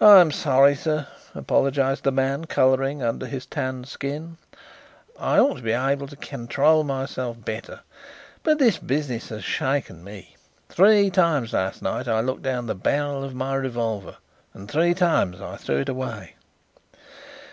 "I'm 0.00 0.32
sorry, 0.32 0.74
sir," 0.74 1.06
apologized 1.32 2.02
the 2.02 2.10
man, 2.10 2.46
colouring 2.46 3.04
under 3.04 3.24
his 3.24 3.46
tanned 3.46 3.86
skin. 3.86 4.36
"I 5.16 5.38
ought 5.38 5.58
to 5.58 5.62
be 5.62 5.70
able 5.70 6.08
to 6.08 6.16
control 6.16 6.82
myself 6.82 7.44
better. 7.44 7.78
But 8.42 8.58
this 8.58 8.78
business 8.80 9.28
has 9.28 9.44
shaken 9.44 10.02
me. 10.02 10.34
Three 10.68 11.08
times 11.08 11.52
last 11.52 11.82
night 11.82 12.08
I 12.08 12.18
looked 12.18 12.42
down 12.42 12.66
the 12.66 12.74
barrel 12.74 13.22
of 13.22 13.32
my 13.32 13.54
revolver, 13.54 14.16
and 14.54 14.68
three 14.68 14.92
times 14.92 15.40
I 15.40 15.54
threw 15.56 15.82
it 15.82 15.88
away.... 15.88 16.34